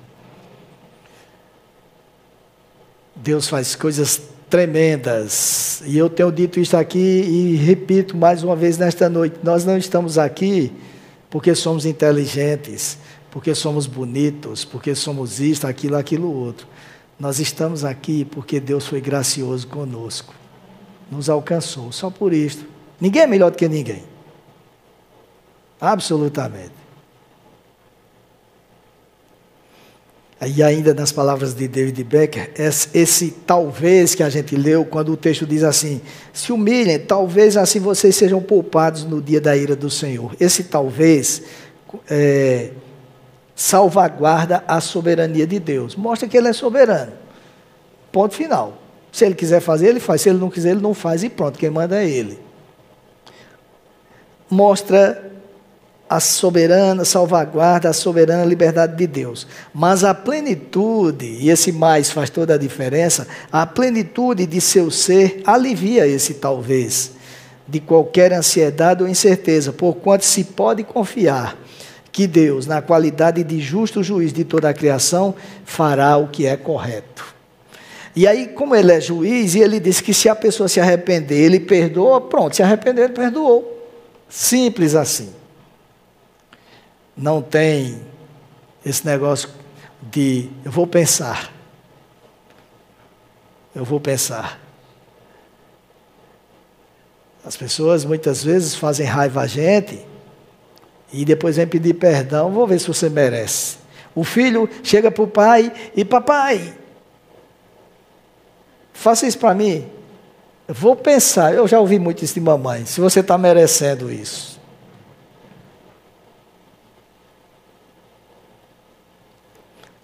[3.17, 5.83] Deus faz coisas tremendas.
[5.87, 9.79] E eu tenho dito isso aqui e repito mais uma vez nesta noite: nós não
[9.79, 10.71] estamos aqui
[11.31, 12.99] porque somos inteligentes,
[13.31, 16.67] porque somos bonitos, porque somos isto, aquilo, aquilo outro.
[17.19, 20.42] Nós estamos aqui porque Deus foi gracioso conosco,
[21.11, 22.65] nos alcançou, só por isto.
[23.01, 24.05] Ninguém é melhor do que ninguém.
[25.81, 26.83] Absolutamente.
[30.45, 35.17] E ainda nas palavras de David Becker, esse talvez que a gente leu, quando o
[35.17, 36.01] texto diz assim:
[36.33, 40.35] se humilhem, talvez assim vocês sejam poupados no dia da ira do Senhor.
[40.41, 41.43] Esse talvez
[42.11, 42.73] é,
[43.55, 47.13] salvaguarda a soberania de Deus, mostra que Ele é soberano.
[48.11, 48.82] Ponto final.
[49.13, 50.23] Se Ele quiser fazer, Ele faz.
[50.23, 52.39] Se Ele não quiser, Ele não faz e pronto, quem manda é Ele.
[54.51, 55.31] Mostra
[56.09, 59.47] a soberana salvaguarda, a soberana liberdade de Deus.
[59.73, 65.43] Mas a plenitude, e esse mais faz toda a diferença, a plenitude de seu ser
[65.47, 67.13] alivia esse talvez,
[67.67, 71.57] de qualquer ansiedade ou incerteza, porquanto se pode confiar
[72.13, 76.59] que Deus, na qualidade de justo juiz de toda a criação, fará o que é
[76.59, 77.32] correto.
[78.15, 81.39] E aí, como ele é juiz, e ele diz que se a pessoa se arrepender,
[81.39, 83.89] ele perdoa, pronto, se arrepender, ele perdoou.
[84.29, 85.43] Simples assim
[87.17, 88.01] não tem
[88.85, 89.49] esse negócio
[90.03, 91.53] de eu vou pensar.
[93.75, 94.61] Eu vou pensar.
[97.45, 100.05] As pessoas muitas vezes fazem raiva a gente
[101.13, 103.77] e depois vem pedir perdão, vou ver se você merece.
[104.15, 106.75] O filho chega para o pai e papai,
[109.03, 109.87] faça isso para mim.
[110.67, 114.61] Eu vou pensar, eu já ouvi muito isso de mamãe, se você está merecendo isso.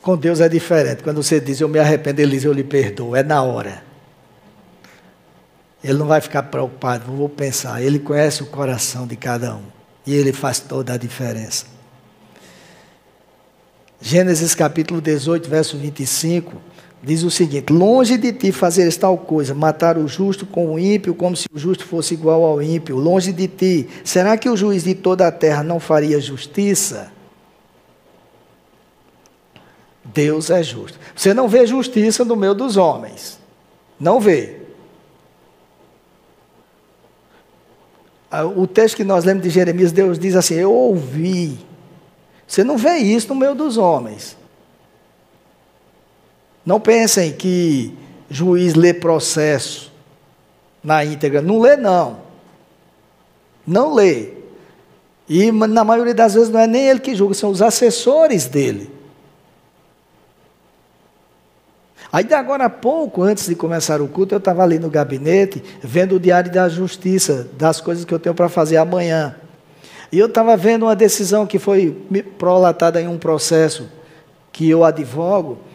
[0.02, 1.02] Com Deus é diferente.
[1.02, 3.14] Quando você diz eu me arrependo, ele diz eu lhe perdoo.
[3.14, 3.82] É na hora.
[5.84, 7.82] Ele não vai ficar preocupado, vou pensar.
[7.82, 9.64] Ele conhece o coração de cada um.
[10.06, 11.66] E ele faz toda a diferença.
[14.00, 16.54] Gênesis capítulo 18, verso 25,
[17.02, 21.14] diz o seguinte: Longe de ti fazeres tal coisa, matar o justo com o ímpio,
[21.14, 22.96] como se o justo fosse igual ao ímpio.
[22.96, 23.88] Longe de ti.
[24.04, 27.12] Será que o juiz de toda a terra não faria justiça?
[30.04, 30.98] Deus é justo.
[31.14, 33.38] Você não vê justiça no meio dos homens.
[34.00, 34.56] Não vê.
[38.30, 41.58] Ah, o texto que nós lemos de Jeremias, Deus diz assim: Eu ouvi.
[42.46, 44.37] Você não vê isso no meio dos homens.
[46.68, 47.94] Não pensem que
[48.28, 49.90] juiz lê processo
[50.84, 51.40] na íntegra.
[51.40, 52.18] Não lê, não.
[53.66, 54.34] Não lê.
[55.26, 58.90] E na maioria das vezes não é nem ele que julga, são os assessores dele.
[62.12, 66.16] Aí, agora há pouco, antes de começar o culto, eu estava ali no gabinete, vendo
[66.16, 69.36] o Diário da Justiça, das coisas que eu tenho para fazer amanhã.
[70.12, 71.96] E eu estava vendo uma decisão que foi
[72.36, 73.88] prolatada em um processo
[74.52, 75.66] que eu advogo,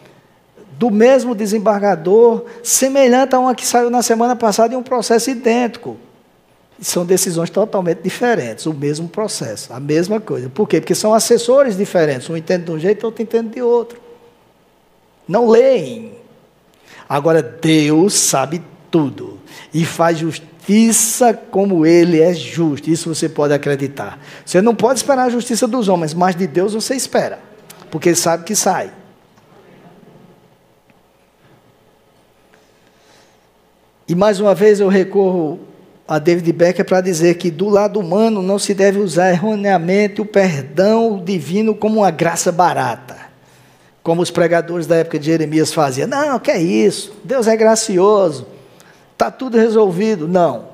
[0.78, 5.96] do mesmo desembargador, semelhante a uma que saiu na semana passada em um processo idêntico.
[6.80, 10.48] São decisões totalmente diferentes, o mesmo processo, a mesma coisa.
[10.48, 10.80] Por quê?
[10.80, 14.00] Porque são assessores diferentes, um entende de um jeito, outro entende de outro.
[15.26, 16.12] Não leem.
[17.08, 18.60] Agora, Deus sabe
[18.90, 19.38] tudo
[19.72, 22.90] e faz justiça como Ele é justo.
[22.90, 24.18] Isso você pode acreditar.
[24.44, 27.38] Você não pode esperar a justiça dos homens, mas de Deus você espera,
[27.90, 28.90] porque Ele sabe que sai.
[34.08, 35.58] E mais uma vez eu recorro
[36.06, 40.26] a David Becker para dizer que do lado humano não se deve usar erroneamente o
[40.26, 43.24] perdão divino como uma graça barata
[44.04, 46.06] como os pregadores da época de Jeremias faziam.
[46.06, 47.14] Não, que é isso?
[47.24, 48.46] Deus é gracioso.
[49.14, 50.28] Está tudo resolvido.
[50.28, 50.66] Não.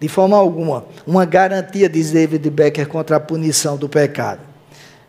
[0.00, 0.84] De forma alguma.
[1.06, 4.40] Uma garantia, diz David Becker, contra a punição do pecado.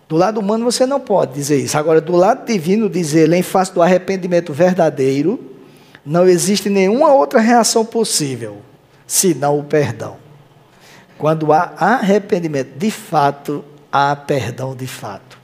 [0.07, 1.75] Do lado humano você não pode dizer isso.
[1.75, 5.39] Agora, do lado divino, dizer em face do arrependimento verdadeiro,
[6.07, 8.61] não existe nenhuma outra reação possível,
[9.05, 10.15] senão o perdão.
[11.17, 15.37] Quando há arrependimento de fato, há perdão de fato.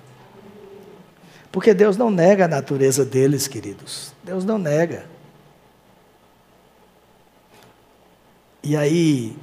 [1.52, 4.14] Porque Deus não nega a natureza deles, queridos.
[4.24, 5.06] Deus não nega.
[8.64, 9.36] E aí,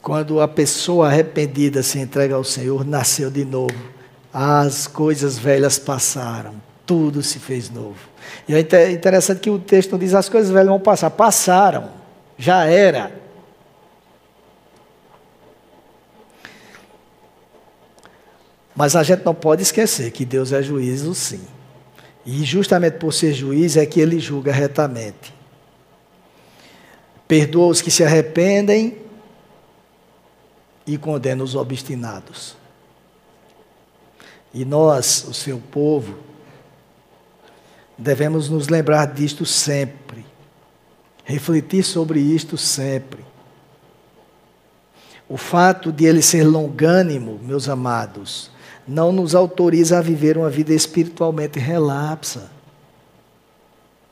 [0.00, 3.76] quando a pessoa arrependida se entrega ao Senhor, nasceu de novo.
[4.32, 6.54] As coisas velhas passaram,
[6.86, 7.98] tudo se fez novo.
[8.48, 11.90] E é interessante que o texto não diz as coisas velhas vão passar, passaram,
[12.36, 13.12] já era.
[18.74, 21.46] Mas a gente não pode esquecer que Deus é juízo, sim.
[22.26, 25.32] E justamente por ser juiz é que ele julga retamente.
[27.28, 28.98] Perdoa os que se arrependem
[30.86, 32.56] e condena os obstinados.
[34.52, 36.16] E nós, o seu povo,
[37.96, 40.24] devemos nos lembrar disto sempre,
[41.24, 43.24] refletir sobre isto sempre.
[45.28, 48.50] O fato de ele ser longânimo, meus amados,
[48.86, 52.50] não nos autoriza a viver uma vida espiritualmente relapsa,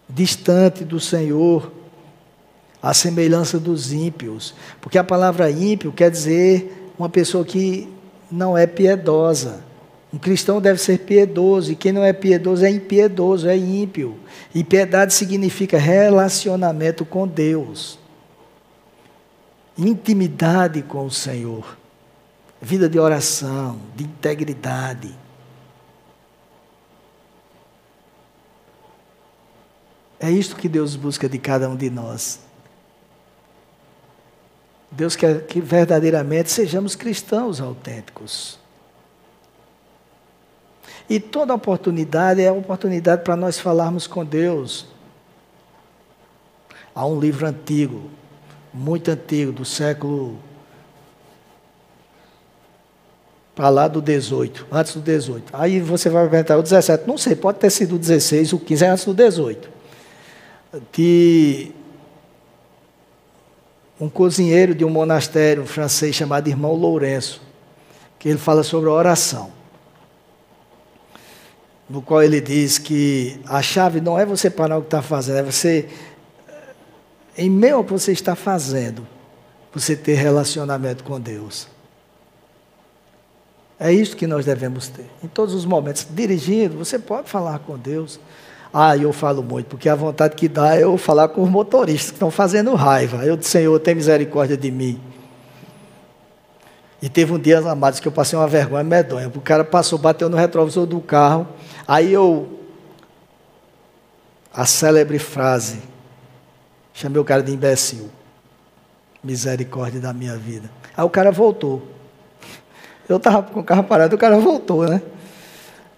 [0.08, 1.70] distante do Senhor,
[2.82, 4.54] à semelhança dos ímpios.
[4.80, 7.88] Porque a palavra ímpio quer dizer uma pessoa que
[8.30, 9.62] não é piedosa.
[10.12, 14.18] Um cristão deve ser piedoso, e quem não é piedoso é impiedoso, é ímpio.
[14.54, 17.98] E piedade significa relacionamento com Deus,
[19.76, 21.78] intimidade com o Senhor,
[22.60, 25.16] vida de oração, de integridade.
[30.20, 32.38] É isto que Deus busca de cada um de nós.
[34.90, 38.61] Deus quer que verdadeiramente sejamos cristãos autênticos.
[41.08, 44.86] E toda oportunidade é oportunidade para nós falarmos com Deus.
[46.94, 48.10] Há um livro antigo,
[48.72, 50.38] muito antigo, do século
[53.54, 55.52] para lá do 18, antes do 18.
[55.52, 58.84] Aí você vai perguntar o 17, não sei, pode ter sido o 16, o 15
[58.84, 59.68] é antes do 18.
[60.90, 61.72] De
[64.00, 67.42] um cozinheiro de um monastério francês chamado Irmão Lourenço,
[68.18, 69.61] que ele fala sobre a oração.
[71.92, 75.40] No qual ele diz que a chave não é você parar o que está fazendo,
[75.40, 75.86] é você,
[77.36, 79.06] em meio ao que você está fazendo,
[79.74, 81.68] você ter relacionamento com Deus.
[83.78, 85.04] É isso que nós devemos ter.
[85.22, 88.18] Em todos os momentos, dirigindo, você pode falar com Deus.
[88.72, 92.08] Ah, eu falo muito, porque a vontade que dá é eu falar com os motoristas
[92.10, 93.26] que estão fazendo raiva.
[93.26, 94.98] Eu Senhor, tem misericórdia de mim.
[97.02, 99.26] E teve um dia, amados, que eu passei uma vergonha medonha.
[99.26, 101.48] O cara passou, bateu no retrovisor do carro.
[101.86, 102.60] Aí eu.
[104.54, 105.80] A célebre frase.
[106.94, 108.08] Chamei o cara de imbecil.
[109.22, 110.70] Misericórdia da minha vida.
[110.96, 111.82] Aí o cara voltou.
[113.08, 115.02] Eu estava com o carro parado, o cara voltou, né?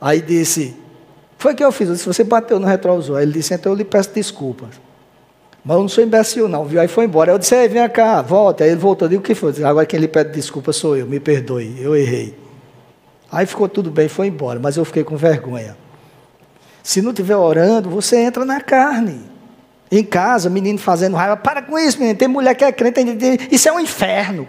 [0.01, 0.75] Aí disse:
[1.37, 1.89] foi que eu fiz.
[1.89, 3.21] Eu disse, você bateu no retrovisor.
[3.21, 4.81] Ele disse, então eu lhe peço desculpas.
[5.65, 6.81] Mas eu não sou imbecil, não, viu?
[6.81, 7.33] Aí foi embora.
[7.33, 8.65] Eu disse, vem cá, volta.
[8.65, 9.51] Aí ele voltou, digo, o que foi?
[9.51, 12.37] Disse, Agora quem lhe pede desculpa sou eu, me perdoe, eu errei.
[13.33, 15.77] Aí ficou tudo bem, foi embora, mas eu fiquei com vergonha.
[16.83, 19.23] Se não estiver orando, você entra na carne.
[19.91, 22.19] Em casa, menino fazendo raiva, para com isso, menino.
[22.19, 23.01] Tem mulher que é crente,
[23.51, 24.47] isso é um inferno.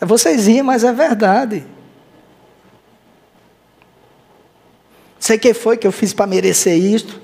[0.00, 1.64] Vocês riem, mas é verdade.
[5.22, 7.20] Sei que foi que eu fiz para merecer isto.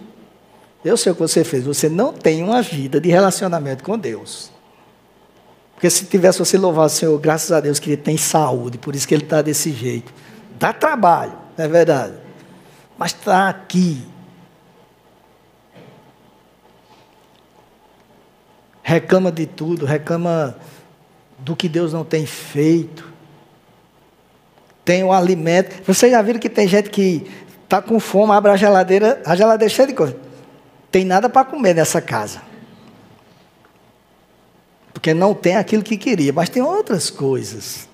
[0.85, 1.65] Eu sei o que você fez.
[1.65, 4.53] Você não tem uma vida de relacionamento com Deus.
[5.75, 8.95] Porque se tivesse você louvar o Senhor, graças a Deus que ele tem saúde, por
[8.95, 10.15] isso que ele está desse jeito.
[10.61, 12.15] Dá trabalho, é verdade.
[12.97, 14.01] Mas está aqui.
[18.81, 20.57] Reclama de tudo, reclama
[21.41, 23.13] do que Deus não tem feito.
[24.85, 25.83] Tem o alimento.
[25.85, 29.71] Vocês já viram que tem gente que Está com fome, abre a geladeira, a geladeira
[29.71, 30.17] é cheia de coisa.
[30.91, 32.41] Tem nada para comer nessa casa.
[34.91, 37.87] Porque não tem aquilo que queria, mas tem outras coisas.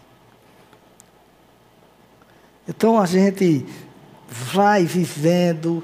[2.69, 3.67] Então a gente
[4.29, 5.83] vai vivendo,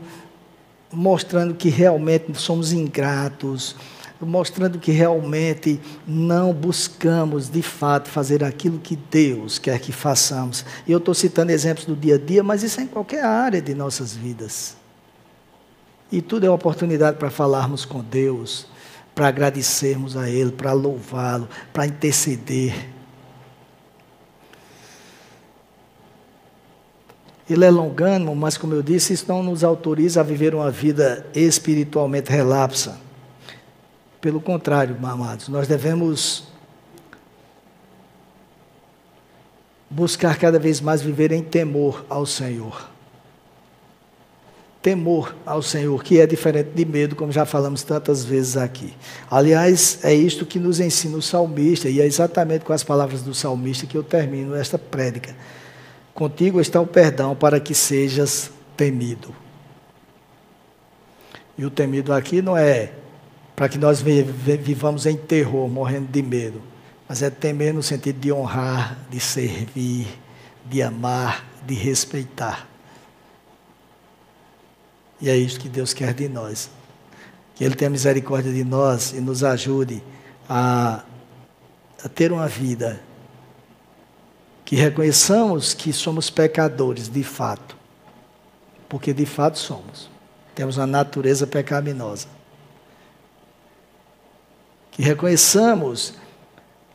[0.93, 3.74] mostrando que realmente somos ingratos,
[4.21, 10.64] mostrando que realmente não buscamos de fato fazer aquilo que Deus quer que façamos.
[10.87, 13.75] Eu estou citando exemplos do dia a dia, mas isso é em qualquer área de
[13.75, 14.77] nossas vidas.
[16.12, 18.66] E tudo é uma oportunidade para falarmos com Deus,
[19.14, 22.89] para agradecermos a Ele, para louvá-lo, para interceder.
[27.49, 31.27] Ele é longânimo, mas como eu disse, isso não nos autoriza a viver uma vida
[31.35, 33.09] espiritualmente relapsa.
[34.21, 36.45] Pelo contrário, amados, nós devemos
[39.89, 42.89] buscar cada vez mais viver em temor ao Senhor.
[44.83, 48.95] Temor ao Senhor, que é diferente de medo, como já falamos tantas vezes aqui.
[49.31, 53.35] Aliás, é isto que nos ensina o salmista, e é exatamente com as palavras do
[53.35, 55.35] salmista que eu termino esta prédica.
[56.14, 59.35] Contigo está o perdão para que sejas temido.
[61.59, 62.93] E o temido aqui não é
[63.61, 66.62] para que nós vivamos em terror, morrendo de medo.
[67.06, 70.08] mas é temer no sentido de honrar, de servir,
[70.64, 72.66] de amar, de respeitar.
[75.20, 76.70] E é isso que Deus quer de nós.
[77.54, 80.02] Que Ele tenha misericórdia de nós e nos ajude
[80.48, 81.04] a,
[82.02, 82.98] a ter uma vida
[84.64, 87.76] que reconheçamos que somos pecadores de fato,
[88.88, 90.08] porque de fato somos.
[90.54, 92.39] Temos uma natureza pecaminosa.
[94.91, 96.14] Que reconheçamos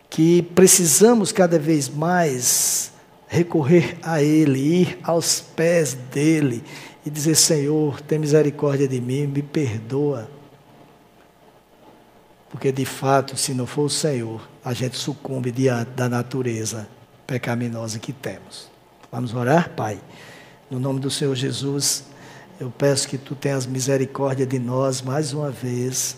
[0.09, 2.91] que precisamos cada vez mais
[3.27, 6.63] recorrer a Ele, ir aos pés dEle
[7.05, 10.29] e dizer: Senhor, tem misericórdia de mim, me perdoa.
[12.49, 16.87] Porque de fato, se não for o Senhor, a gente sucumbe diante da natureza
[17.27, 18.69] pecaminosa que temos.
[19.11, 19.99] Vamos orar, Pai?
[20.71, 22.05] No nome do Senhor Jesus,
[22.59, 26.17] eu peço que tu tenhas misericórdia de nós mais uma vez,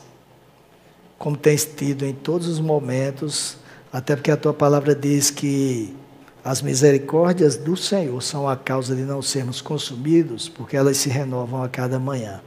[1.17, 3.57] como tens tido em todos os momentos,
[3.91, 5.95] até porque a tua palavra diz que
[6.43, 11.63] as misericórdias do Senhor são a causa de não sermos consumidos, porque elas se renovam
[11.63, 12.41] a cada manhã.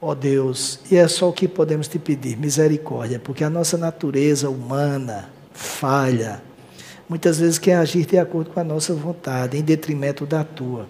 [0.00, 3.76] Ó oh Deus, e é só o que podemos te pedir, misericórdia, porque a nossa
[3.76, 6.42] natureza humana falha,
[7.08, 10.88] muitas vezes quer agir de acordo com a nossa vontade, em detrimento da tua.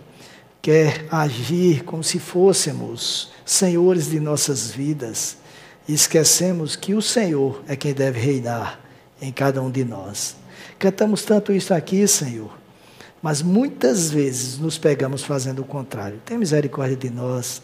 [0.63, 5.42] Quer agir como se fôssemos senhores de nossas vidas
[5.93, 8.81] esquecemos que o Senhor é quem deve reinar
[9.21, 10.37] em cada um de nós.
[10.79, 12.51] Cantamos tanto isso aqui, Senhor,
[13.23, 16.21] mas muitas vezes nos pegamos fazendo o contrário.
[16.25, 17.63] Tem misericórdia de nós.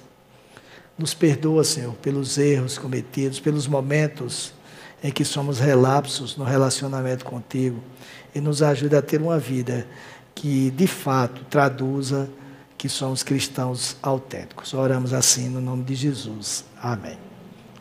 [0.96, 4.52] Nos perdoa, Senhor, pelos erros cometidos, pelos momentos
[5.02, 7.80] em que somos relapsos no relacionamento contigo
[8.34, 9.86] e nos ajuda a ter uma vida
[10.34, 12.28] que de fato traduza
[12.76, 14.72] que somos cristãos autênticos.
[14.74, 16.64] Oramos assim no nome de Jesus.
[16.80, 17.27] Amém.